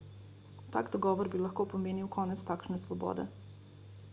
tak 0.75 0.89
dogovor 0.95 1.29
bi 1.35 1.41
lahko 1.43 1.65
pomenil 1.73 2.09
konec 2.17 2.41
takšne 2.49 2.77
svobode 2.85 3.29